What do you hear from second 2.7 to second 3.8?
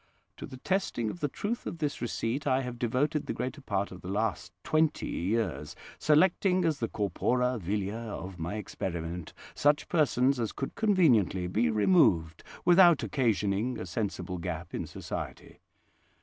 devoted the greater